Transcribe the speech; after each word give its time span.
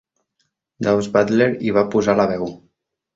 Daws 0.87 1.09
Butler 1.17 1.47
hi 1.65 1.73
va 1.75 1.83
posar 1.97 2.17
la 2.21 2.25
veu. 2.33 2.49